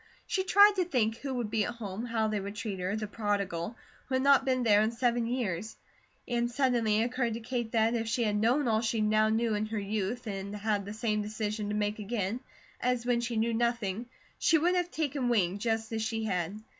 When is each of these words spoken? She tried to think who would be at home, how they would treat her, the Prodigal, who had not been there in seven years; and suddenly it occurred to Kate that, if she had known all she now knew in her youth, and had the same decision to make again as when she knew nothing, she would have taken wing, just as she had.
She 0.25 0.43
tried 0.43 0.73
to 0.77 0.83
think 0.85 1.17
who 1.17 1.35
would 1.35 1.51
be 1.51 1.63
at 1.63 1.75
home, 1.75 2.05
how 2.05 2.27
they 2.27 2.39
would 2.39 2.55
treat 2.55 2.79
her, 2.79 2.95
the 2.95 3.05
Prodigal, 3.05 3.77
who 4.07 4.15
had 4.15 4.23
not 4.23 4.45
been 4.45 4.63
there 4.63 4.81
in 4.81 4.89
seven 4.91 5.27
years; 5.27 5.77
and 6.27 6.49
suddenly 6.49 7.01
it 7.03 7.05
occurred 7.05 7.35
to 7.35 7.39
Kate 7.39 7.71
that, 7.73 7.93
if 7.93 8.07
she 8.07 8.23
had 8.23 8.35
known 8.35 8.67
all 8.67 8.81
she 8.81 8.99
now 8.99 9.29
knew 9.29 9.53
in 9.53 9.67
her 9.67 9.77
youth, 9.77 10.25
and 10.25 10.55
had 10.55 10.85
the 10.85 10.93
same 10.93 11.21
decision 11.21 11.69
to 11.69 11.75
make 11.75 11.99
again 11.99 12.39
as 12.79 13.05
when 13.05 13.21
she 13.21 13.37
knew 13.37 13.53
nothing, 13.53 14.07
she 14.39 14.57
would 14.57 14.73
have 14.73 14.89
taken 14.89 15.29
wing, 15.29 15.59
just 15.59 15.91
as 15.91 16.01
she 16.01 16.23
had. 16.23 16.59